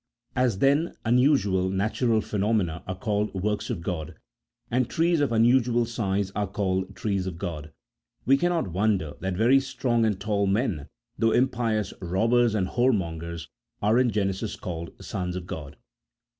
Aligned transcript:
As, 0.35 0.57
then, 0.57 0.95
unusual 1.05 1.69
natural 1.69 2.21
phenomena 2.21 2.81
are 2.87 2.95
called 2.97 3.35
works 3.35 3.69
of 3.69 3.81
God, 3.81 4.15
and 4.71 4.89
trees 4.89 5.19
of 5.21 5.31
unusual 5.31 5.85
size 5.85 6.31
are 6.35 6.47
called 6.47 6.95
trees 6.95 7.27
of 7.27 7.37
God, 7.37 7.71
we 8.25 8.35
cannot 8.35 8.69
wonder 8.69 9.13
that 9.19 9.35
very 9.37 9.59
strong 9.59 10.03
and 10.03 10.19
tall 10.19 10.47
men, 10.47 10.87
though 11.19 11.33
impious 11.33 11.93
robbers 12.01 12.55
and 12.55 12.69
whoremongers, 12.69 13.47
are 13.79 13.99
in 13.99 14.09
Genesis 14.09 14.55
called 14.55 14.89
eons 14.99 15.35
of 15.35 15.45
God. 15.45 15.77